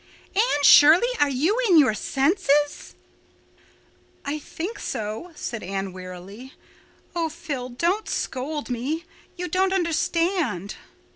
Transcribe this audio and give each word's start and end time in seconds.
"Anne 0.35 0.63
Shirley, 0.63 1.09
are 1.19 1.29
you 1.29 1.59
in 1.69 1.77
your 1.77 1.93
senses?" 1.93 2.95
"I 4.25 4.39
think 4.39 4.79
so," 4.79 5.31
said 5.35 5.61
Anne 5.61 5.93
wearily. 5.93 6.55
"Oh, 7.15 7.29
Phil, 7.29 7.69
don't 7.69 8.09
scold 8.09 8.71
me. 8.71 9.05
You 9.37 9.47
don't 9.47 9.73
understand." 9.73 10.73